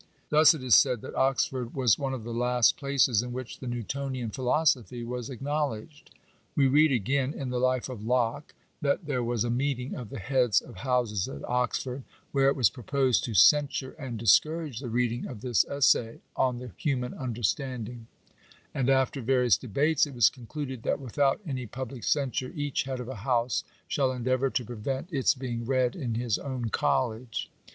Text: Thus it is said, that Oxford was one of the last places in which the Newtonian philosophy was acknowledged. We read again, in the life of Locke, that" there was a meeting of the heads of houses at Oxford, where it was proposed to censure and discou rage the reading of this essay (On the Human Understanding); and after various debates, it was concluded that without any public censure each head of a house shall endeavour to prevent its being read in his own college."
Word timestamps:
Thus 0.29 0.55
it 0.55 0.63
is 0.63 0.73
said, 0.73 1.01
that 1.01 1.13
Oxford 1.13 1.75
was 1.75 1.99
one 1.99 2.15
of 2.15 2.23
the 2.23 2.33
last 2.33 2.75
places 2.75 3.21
in 3.21 3.31
which 3.33 3.59
the 3.59 3.67
Newtonian 3.67 4.31
philosophy 4.31 5.03
was 5.03 5.29
acknowledged. 5.29 6.09
We 6.55 6.65
read 6.65 6.91
again, 6.91 7.35
in 7.35 7.51
the 7.51 7.59
life 7.59 7.87
of 7.87 8.03
Locke, 8.03 8.55
that" 8.81 9.05
there 9.05 9.23
was 9.23 9.43
a 9.43 9.51
meeting 9.51 9.93
of 9.93 10.09
the 10.09 10.17
heads 10.17 10.59
of 10.59 10.77
houses 10.77 11.27
at 11.29 11.47
Oxford, 11.47 12.01
where 12.31 12.47
it 12.49 12.55
was 12.55 12.71
proposed 12.71 13.23
to 13.25 13.35
censure 13.35 13.91
and 13.99 14.19
discou 14.19 14.61
rage 14.63 14.79
the 14.79 14.89
reading 14.89 15.27
of 15.27 15.41
this 15.41 15.65
essay 15.65 16.21
(On 16.35 16.57
the 16.57 16.71
Human 16.77 17.13
Understanding); 17.13 18.07
and 18.73 18.89
after 18.89 19.21
various 19.21 19.55
debates, 19.55 20.07
it 20.07 20.15
was 20.15 20.31
concluded 20.31 20.81
that 20.81 20.99
without 20.99 21.39
any 21.45 21.67
public 21.67 22.03
censure 22.03 22.51
each 22.55 22.85
head 22.85 22.99
of 22.99 23.07
a 23.07 23.17
house 23.21 23.63
shall 23.87 24.11
endeavour 24.11 24.49
to 24.49 24.65
prevent 24.65 25.13
its 25.13 25.35
being 25.35 25.63
read 25.63 25.95
in 25.95 26.15
his 26.15 26.39
own 26.39 26.69
college." 26.69 27.51